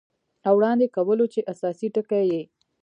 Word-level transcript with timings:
او 0.47 0.53
وړاندې 0.59 0.93
کولو 0.95 1.25
چې 1.33 1.47
اساسي 1.53 1.87
ټکي 1.95 2.23
یې 2.31 2.41